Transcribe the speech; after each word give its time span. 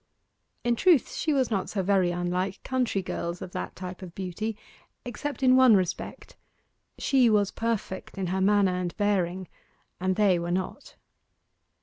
In 0.63 0.75
truth 0.75 1.11
she 1.13 1.31
was 1.31 1.51
not 1.51 1.69
so 1.69 1.83
very 1.83 2.09
unlike 2.09 2.63
country 2.63 3.03
girls 3.03 3.39
of 3.39 3.51
that 3.51 3.75
type 3.75 4.01
of 4.01 4.15
beauty, 4.15 4.57
except 5.05 5.43
in 5.43 5.55
one 5.55 5.75
respect. 5.77 6.35
She 6.97 7.29
was 7.29 7.51
perfect 7.51 8.17
in 8.17 8.25
her 8.33 8.41
manner 8.41 8.73
and 8.73 8.97
bearing, 8.97 9.47
and 9.99 10.15
they 10.15 10.39
were 10.39 10.49
not. 10.49 10.95